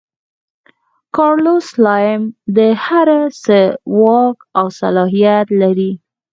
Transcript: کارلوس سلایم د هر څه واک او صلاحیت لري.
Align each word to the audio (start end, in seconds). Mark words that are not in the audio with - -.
کارلوس 1.15 1.63
سلایم 1.73 2.21
د 2.57 2.59
هر 2.85 3.07
څه 3.43 3.59
واک 4.01 4.37
او 4.59 4.65
صلاحیت 4.81 5.47
لري. 5.61 5.91